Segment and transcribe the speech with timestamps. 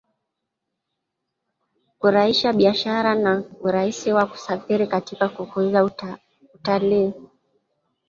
[1.99, 5.83] Kurahisha biashara na urahisi wa kusafiri katika kukuza
[6.53, 7.13] utalii